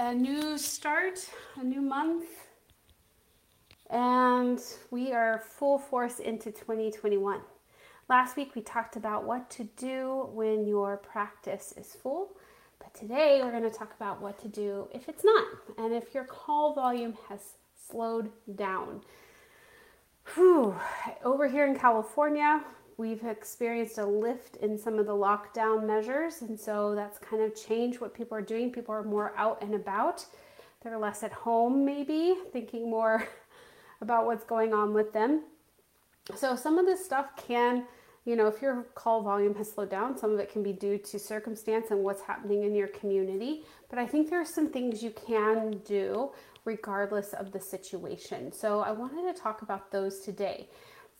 [0.00, 2.24] a new start, a new month,
[3.90, 4.58] and
[4.90, 7.40] we are full force into 2021.
[8.08, 12.30] Last week we talked about what to do when your practice is full,
[12.78, 15.44] but today we're going to talk about what to do if it's not
[15.76, 17.40] and if your call volume has
[17.90, 19.02] slowed down.
[20.34, 20.74] Whew.
[21.22, 22.64] Over here in California,
[23.00, 27.56] we've experienced a lift in some of the lockdown measures, and so that's kind of
[27.56, 28.70] changed what people are doing.
[28.70, 30.26] People are more out and about.
[30.82, 33.26] They're less at home, maybe, thinking more
[34.02, 35.44] about what's going on with them.
[36.36, 37.86] So, some of this stuff can,
[38.26, 40.98] you know, if your call volume has slowed down, some of it can be due
[40.98, 43.64] to circumstance and what's happening in your community.
[43.88, 46.32] But I think there are some things you can do
[46.66, 48.52] regardless of the situation.
[48.52, 50.68] So, I wanted to talk about those today.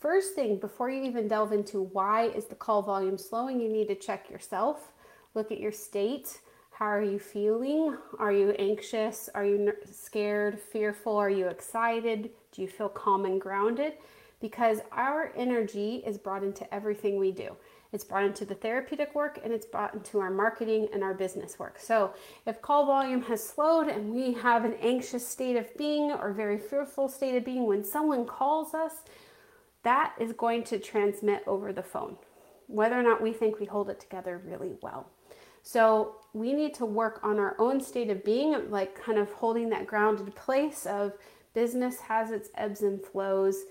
[0.00, 3.88] First thing, before you even delve into why is the call volume slowing, you need
[3.88, 4.92] to check yourself.
[5.34, 6.38] Look at your state.
[6.70, 7.98] How are you feeling?
[8.18, 9.28] Are you anxious?
[9.34, 11.14] Are you scared, fearful?
[11.14, 12.30] Are you excited?
[12.50, 13.92] Do you feel calm and grounded?
[14.40, 17.54] Because our energy is brought into everything we do.
[17.92, 21.58] It's brought into the therapeutic work and it's brought into our marketing and our business
[21.58, 21.78] work.
[21.78, 22.14] So,
[22.46, 26.56] if call volume has slowed and we have an anxious state of being or very
[26.56, 29.02] fearful state of being when someone calls us,
[29.82, 32.16] that is going to transmit over the phone,
[32.66, 35.10] whether or not we think we hold it together really well.
[35.62, 39.68] So we need to work on our own state of being, like kind of holding
[39.70, 41.12] that grounded place of
[41.54, 43.64] business has its ebbs and flows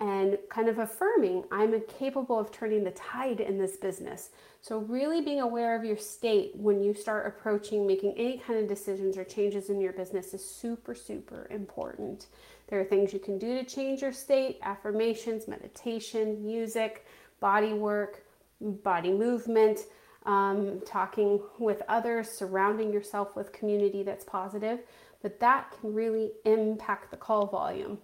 [0.00, 4.30] and kind of affirming I'm capable of turning the tide in this business.
[4.60, 8.68] So, really being aware of your state when you start approaching making any kind of
[8.68, 12.26] decisions or changes in your business is super, super important.
[12.72, 17.04] There are things you can do to change your state affirmations, meditation, music,
[17.38, 18.24] body work,
[18.62, 19.80] body movement,
[20.24, 24.78] um, talking with others, surrounding yourself with community that's positive.
[25.20, 27.98] But that can really impact the call volume.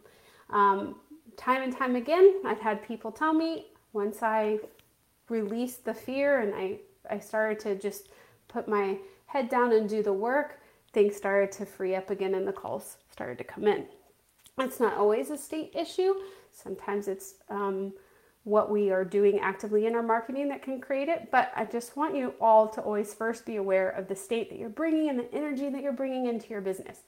[0.51, 0.97] Um,
[1.39, 4.59] time and time again, I've had people tell me once I
[5.31, 8.11] released the fear and I, I started to just
[8.49, 10.61] put my head down and do the work,
[10.93, 13.87] things started to free up again and the calls started to come in.
[14.61, 16.15] It's not always a state issue.
[16.51, 17.93] Sometimes it's um,
[18.45, 21.31] what we are doing actively in our marketing that can create it.
[21.31, 24.59] But I just want you all to always first be aware of the state that
[24.59, 27.01] you're bringing and the energy that you're bringing into your business.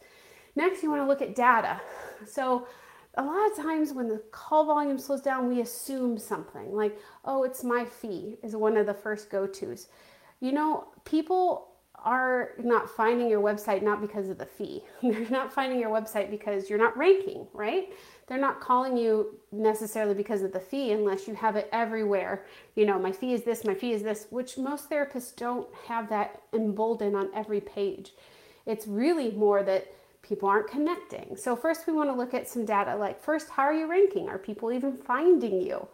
[0.54, 1.80] Next, you want to look at data.
[2.26, 2.66] So,
[3.14, 7.42] a lot of times when the call volume slows down, we assume something like, oh,
[7.42, 9.88] it's my fee, is one of the first go tos.
[10.38, 11.69] You know, people
[12.04, 14.82] are not finding your website not because of the fee.
[15.02, 17.92] They're not finding your website because you're not ranking, right?
[18.26, 22.44] They're not calling you necessarily because of the fee unless you have it everywhere.
[22.76, 26.08] You know, my fee is this, my fee is this, which most therapists don't have
[26.10, 28.12] that emboldened on every page.
[28.66, 31.36] It's really more that people aren't connecting.
[31.36, 34.28] So, first, we want to look at some data like, first, how are you ranking?
[34.28, 35.88] Are people even finding you?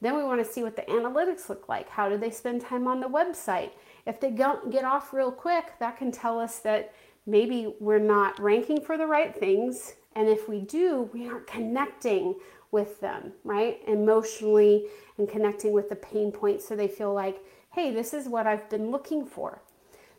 [0.00, 1.88] Then we want to see what the analytics look like.
[1.88, 3.70] How do they spend time on the website?
[4.08, 6.94] If they don't get off real quick, that can tell us that
[7.26, 9.96] maybe we're not ranking for the right things.
[10.16, 12.34] And if we do, we aren't connecting
[12.70, 13.80] with them, right?
[13.86, 14.86] Emotionally
[15.18, 18.70] and connecting with the pain points so they feel like, hey, this is what I've
[18.70, 19.60] been looking for.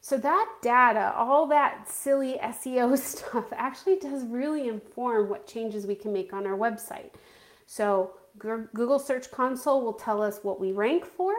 [0.01, 5.95] So, that data, all that silly SEO stuff, actually does really inform what changes we
[5.95, 7.09] can make on our website.
[7.66, 11.33] So, Google Search Console will tell us what we rank for.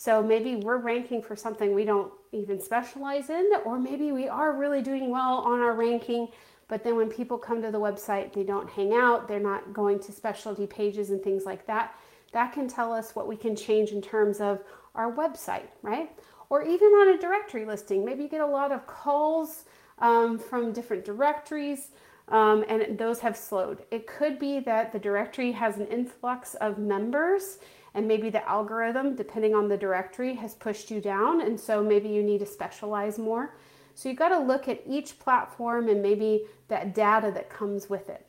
[0.00, 4.52] So, maybe we're ranking for something we don't even specialize in, or maybe we are
[4.52, 6.28] really doing well on our ranking,
[6.68, 9.98] but then when people come to the website, they don't hang out, they're not going
[10.00, 11.98] to specialty pages and things like that.
[12.32, 14.62] That can tell us what we can change in terms of
[14.94, 16.10] our website, right?
[16.50, 18.04] or even on a directory listing.
[18.04, 19.64] Maybe you get a lot of calls
[19.98, 21.88] um, from different directories.
[22.28, 23.84] Um, and those have slowed.
[23.90, 27.58] It could be that the directory has an influx of members,
[27.94, 32.08] and maybe the algorithm, depending on the directory, has pushed you down, and so maybe
[32.08, 33.54] you need to specialize more.
[33.94, 38.08] So you've got to look at each platform and maybe that data that comes with
[38.08, 38.28] it.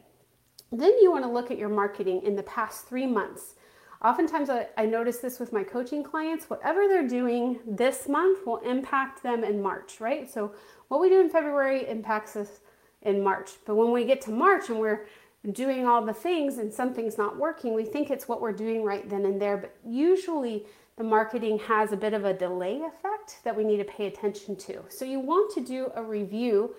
[0.71, 3.56] Then you want to look at your marketing in the past three months.
[4.03, 6.50] Oftentimes, I, I notice this with my coaching clients.
[6.50, 10.31] Whatever they're doing this month will impact them in March, right?
[10.31, 10.53] So,
[10.88, 12.61] what we do in February impacts us
[13.01, 13.51] in March.
[13.65, 15.06] But when we get to March and we're
[15.51, 19.09] doing all the things and something's not working, we think it's what we're doing right
[19.09, 19.57] then and there.
[19.57, 20.65] But usually,
[20.97, 24.56] the marketing has a bit of a delay effect that we need to pay attention
[24.57, 24.83] to.
[24.89, 26.75] So, you want to do a review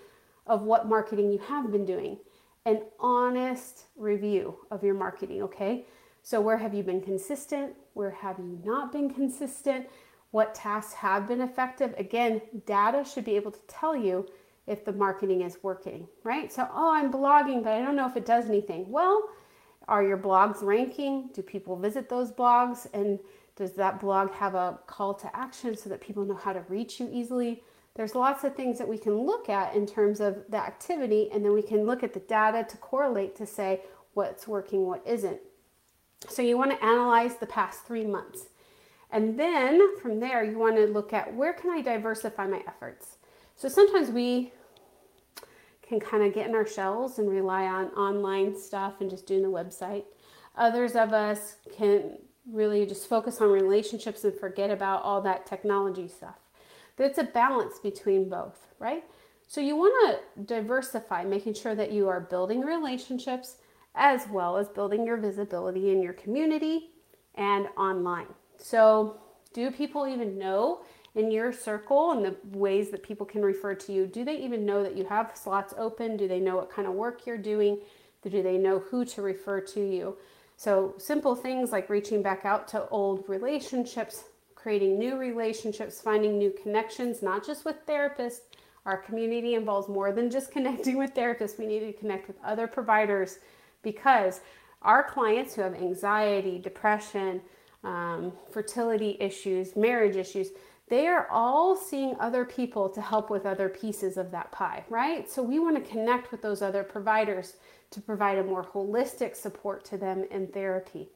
[0.47, 2.19] of what marketing you have been doing,
[2.67, 5.87] an honest review of your marketing, okay?
[6.23, 7.75] So, where have you been consistent?
[7.95, 9.89] Where have you not been consistent?
[10.33, 11.95] What tasks have been effective?
[11.97, 14.27] Again, data should be able to tell you
[14.67, 16.53] if the marketing is working, right?
[16.53, 18.91] So, oh, I'm blogging, but I don't know if it does anything.
[18.91, 19.29] Well,
[19.89, 21.31] are your blogs ranking?
[21.35, 22.87] Do people visit those blogs?
[22.95, 23.19] And
[23.57, 27.01] does that blog have a call to action so that people know how to reach
[27.01, 27.63] you easily?
[27.95, 31.45] There's lots of things that we can look at in terms of the activity, and
[31.45, 33.83] then we can look at the data to correlate to say
[34.15, 35.41] what's working, what isn't.
[36.29, 38.47] So you want to analyze the past three months.
[39.11, 43.17] And then from there, you want to look at where can I diversify my efforts?
[43.61, 44.55] So sometimes we
[45.87, 49.43] can kind of get in our shells and rely on online stuff and just doing
[49.43, 50.05] the website.
[50.57, 52.17] Others of us can
[52.51, 56.37] really just focus on relationships and forget about all that technology stuff.
[56.97, 59.05] But it's a balance between both, right?
[59.47, 63.57] So you want to diversify, making sure that you are building relationships
[63.95, 66.93] as well as building your visibility in your community
[67.35, 68.29] and online.
[68.57, 69.21] So,
[69.53, 70.83] do people even know
[71.15, 74.07] in your circle and the ways that people can refer to you?
[74.07, 76.17] Do they even know that you have slots open?
[76.17, 77.79] Do they know what kind of work you're doing?
[78.23, 80.17] Do they know who to refer to you?
[80.57, 84.25] So, simple things like reaching back out to old relationships,
[84.55, 88.41] creating new relationships, finding new connections, not just with therapists.
[88.85, 91.59] Our community involves more than just connecting with therapists.
[91.59, 93.39] We need to connect with other providers
[93.83, 94.41] because
[94.83, 97.41] our clients who have anxiety, depression,
[97.83, 100.51] um, fertility issues, marriage issues,
[100.91, 105.31] they are all seeing other people to help with other pieces of that pie, right?
[105.31, 107.55] So we want to connect with those other providers
[107.93, 111.09] to provide a more holistic support to them in therapy.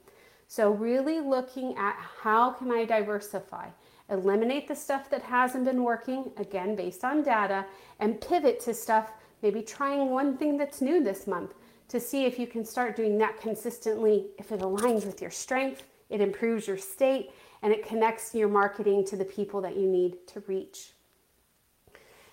[0.46, 3.68] So really looking at how can I diversify?
[4.08, 7.66] Eliminate the stuff that hasn't been working, again based on data,
[7.98, 9.10] and pivot to stuff,
[9.42, 11.52] maybe trying one thing that's new this month
[11.88, 15.82] to see if you can start doing that consistently if it aligns with your strength
[16.10, 17.30] it improves your state,
[17.64, 20.92] and it connects your marketing to the people that you need to reach.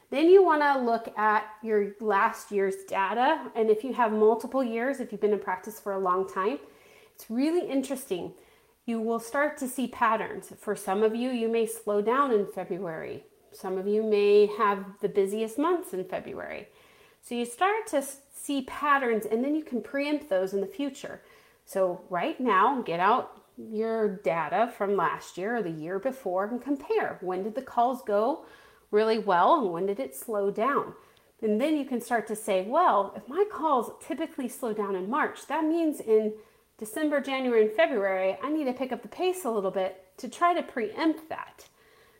[0.10, 3.50] Then you want to look at your last year's data.
[3.56, 6.60] And if you have multiple years, if you've been in practice for a long time,
[7.16, 8.34] it's really interesting.
[8.86, 10.52] You will start to see patterns.
[10.60, 13.24] For some of you, you may slow down in February.
[13.54, 16.68] Some of you may have the busiest months in February.
[17.22, 21.22] So you start to see patterns and then you can preempt those in the future.
[21.64, 26.62] So, right now, get out your data from last year or the year before and
[26.62, 27.18] compare.
[27.22, 28.46] When did the calls go
[28.90, 30.94] really well and when did it slow down?
[31.42, 35.10] And then you can start to say, well, if my calls typically slow down in
[35.10, 36.34] March, that means in
[36.78, 40.30] December, January, and February, I need to pick up the pace a little bit to
[40.30, 41.68] try to preempt that.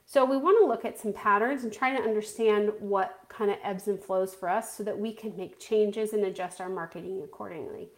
[0.06, 3.58] So we want to look at some patterns and try to understand what kind of
[3.64, 7.22] ebbs and flows for us so that we can make changes and adjust our marketing
[7.24, 7.90] accordingly.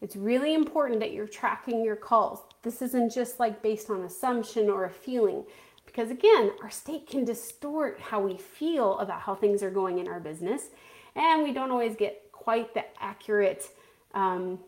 [0.00, 2.42] It's really important that you're tracking your calls.
[2.64, 5.44] This isn't just like based on assumption or a feeling,
[5.86, 10.08] because again, our state can distort how we feel about how things are going in
[10.08, 10.70] our business,
[11.14, 13.68] and we don't always get quite the accurate.
[14.14, 14.58] Um,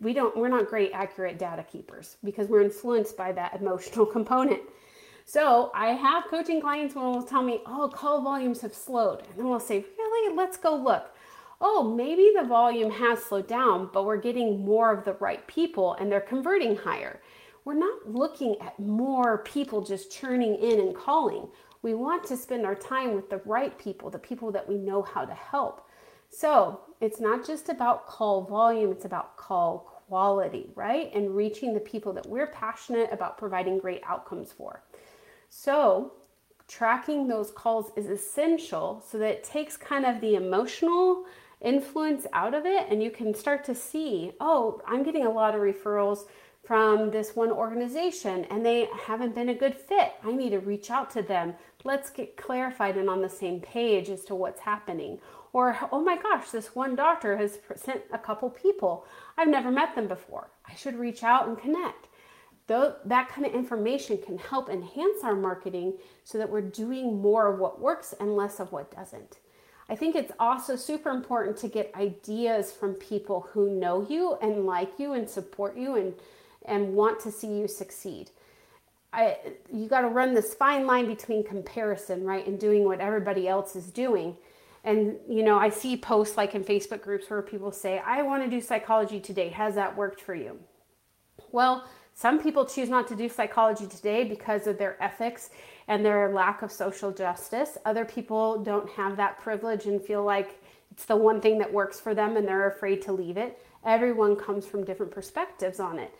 [0.00, 0.36] we don't.
[0.36, 4.62] We're not great accurate data keepers because we're influenced by that emotional component.
[5.24, 9.38] So I have coaching clients who will tell me, "Oh, call volumes have slowed," and
[9.38, 10.36] then we'll say, "Really?
[10.36, 11.11] Let's go look."
[11.62, 15.94] Oh, maybe the volume has slowed down, but we're getting more of the right people
[15.94, 17.20] and they're converting higher.
[17.64, 21.46] We're not looking at more people just churning in and calling.
[21.82, 25.02] We want to spend our time with the right people, the people that we know
[25.02, 25.88] how to help.
[26.28, 31.14] So it's not just about call volume, it's about call quality, right?
[31.14, 34.82] And reaching the people that we're passionate about providing great outcomes for.
[35.48, 36.14] So
[36.66, 41.26] tracking those calls is essential so that it takes kind of the emotional
[41.62, 45.54] influence out of it and you can start to see oh i'm getting a lot
[45.54, 46.26] of referrals
[46.64, 50.12] from this one organization and they haven't been a good fit.
[50.24, 51.54] I need to reach out to them.
[51.84, 55.18] Let's get clarified and on the same page as to what's happening.
[55.52, 59.06] Or oh my gosh this one doctor has sent a couple people.
[59.36, 60.50] I've never met them before.
[60.64, 62.08] I should reach out and connect.
[62.68, 67.52] Though that kind of information can help enhance our marketing so that we're doing more
[67.52, 69.38] of what works and less of what doesn't
[69.88, 74.64] I think it's also super important to get ideas from people who know you and
[74.64, 76.14] like you and support you and
[76.64, 78.30] and want to see you succeed.
[79.12, 79.36] I
[79.72, 83.76] you got to run this fine line between comparison, right, and doing what everybody else
[83.76, 84.36] is doing.
[84.84, 88.42] And you know, I see posts like in Facebook groups where people say, "I want
[88.44, 89.48] to do psychology today.
[89.50, 90.60] Has that worked for you?"
[91.50, 91.84] Well,
[92.14, 95.50] some people choose not to do psychology today because of their ethics
[95.92, 97.76] and their lack of social justice.
[97.84, 100.58] Other people don't have that privilege and feel like
[100.90, 103.62] it's the one thing that works for them and they're afraid to leave it.
[103.84, 106.14] Everyone comes from different perspectives on it.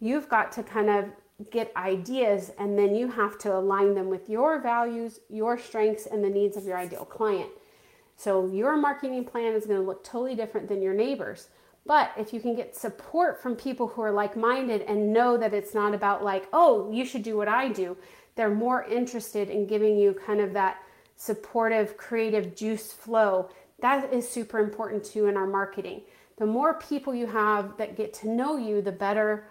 [0.00, 1.04] You've got to kind of
[1.50, 6.24] get ideas and then you have to align them with your values, your strengths, and
[6.24, 7.50] the needs of your ideal client.
[8.16, 11.48] So your marketing plan is going to look totally different than your neighbors.
[11.86, 15.54] But if you can get support from people who are like minded and know that
[15.54, 17.96] it's not about, like, oh, you should do what I do,
[18.36, 20.78] they're more interested in giving you kind of that
[21.16, 23.50] supportive, creative juice flow.
[23.80, 26.02] That is super important too in our marketing.
[26.38, 29.46] The more people you have that get to know you, the better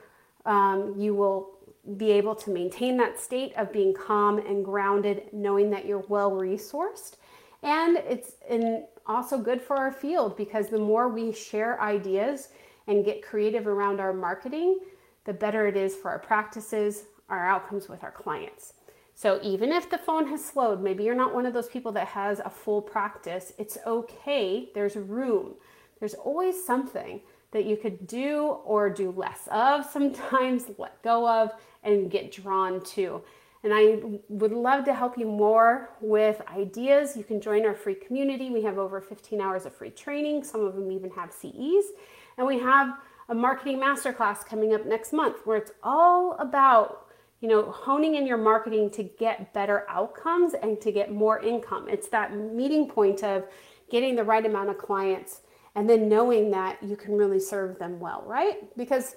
[0.46, 1.52] um, you will
[1.98, 6.32] be able to maintain that state of being calm and grounded, knowing that you're well
[6.32, 7.18] resourced.
[7.64, 12.50] And it's in also good for our field because the more we share ideas
[12.88, 14.80] and get creative around our marketing,
[15.26, 18.74] the better it is for our practices, our outcomes with our clients.
[19.16, 22.08] So even if the phone has slowed, maybe you're not one of those people that
[22.08, 24.70] has a full practice, it's okay.
[24.74, 25.56] There's room.
[26.00, 27.22] There's always something
[27.52, 31.52] that you could do or do less of, sometimes let go of,
[31.84, 33.22] and get drawn to.
[33.64, 37.18] And I would love to help you more with ideas.
[37.18, 38.50] You can join our free community.
[38.50, 40.46] We have over 15 hours of free training.
[40.46, 41.92] Some of them even have CEs.
[42.38, 47.09] And we have a marketing masterclass coming up next month where it's all about
[47.42, 51.88] you know honing in your marketing to get better outcomes and to get more income
[51.88, 53.46] it's that meeting point of
[53.90, 55.42] getting the right amount of clients
[55.76, 59.16] and then knowing that you can really serve them well right because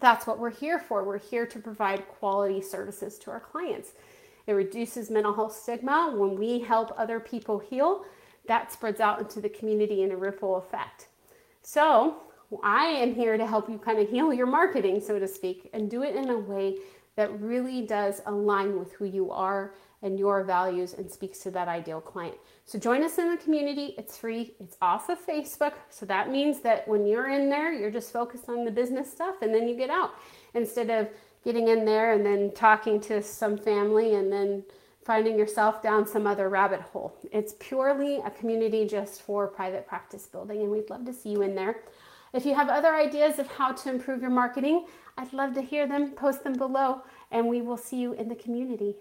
[0.00, 1.04] that's what we're here for.
[1.04, 3.92] We're here to provide quality services to our clients.
[4.46, 6.12] It reduces mental health stigma.
[6.14, 8.04] When we help other people heal,
[8.46, 11.08] that spreads out into the community in a ripple effect.
[11.62, 12.18] So,
[12.62, 15.90] I am here to help you kind of heal your marketing, so to speak, and
[15.90, 16.76] do it in a way
[17.16, 21.68] that really does align with who you are and your values and speaks to that
[21.68, 22.36] ideal client.
[22.66, 23.94] So join us in the community.
[23.98, 24.54] It's free.
[24.60, 25.72] It's off of Facebook.
[25.88, 29.36] So that means that when you're in there, you're just focused on the business stuff
[29.40, 30.14] and then you get out
[30.54, 31.08] instead of
[31.44, 34.64] getting in there and then talking to some family and then
[35.04, 37.16] finding yourself down some other rabbit hole.
[37.32, 41.42] It's purely a community just for private practice building and we'd love to see you
[41.42, 41.82] in there.
[42.32, 44.86] If you have other ideas of how to improve your marketing,
[45.18, 46.12] I'd love to hear them.
[46.12, 48.96] Post them below and we will see you in the community.